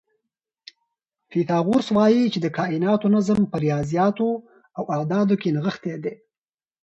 فیثاغورث 1.31 1.87
وایي 1.97 2.23
چې 2.33 2.39
د 2.41 2.47
کائناتو 2.57 3.07
نظم 3.15 3.39
په 3.51 3.57
ریاضیاتو 3.65 4.27
او 4.77 4.83
اعدادو 4.95 5.35
کې 5.41 5.49
نغښتی 5.55 5.95
دی. 6.03 6.13